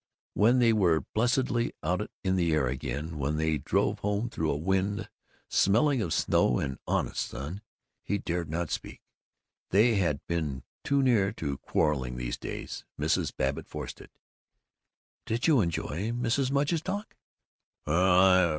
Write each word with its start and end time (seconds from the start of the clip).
When 0.33 0.57
they 0.57 0.73
were 0.73 1.01
blessedly 1.13 1.73
out 1.83 2.09
in 2.23 2.35
the 2.35 2.53
air 2.53 2.65
again, 2.65 3.19
when 3.19 3.37
they 3.37 3.59
drove 3.59 3.99
home 3.99 4.31
through 4.31 4.49
a 4.49 4.57
wind 4.57 5.07
smelling 5.47 6.01
of 6.01 6.11
snow 6.11 6.57
and 6.57 6.79
honest 6.87 7.27
sun, 7.27 7.61
he 8.01 8.17
dared 8.17 8.49
not 8.49 8.71
speak. 8.71 8.99
They 9.69 9.97
had 9.97 10.25
been 10.25 10.63
too 10.83 11.03
near 11.03 11.31
to 11.33 11.59
quarreling, 11.59 12.17
these 12.17 12.39
days. 12.39 12.83
Mrs. 12.99 13.31
Babbitt 13.37 13.67
forced 13.67 14.01
it: 14.01 14.09
"Did 15.27 15.45
you 15.45 15.61
enjoy 15.61 16.11
Mrs. 16.13 16.49
Mudge's 16.49 16.81
talk?" 16.81 17.15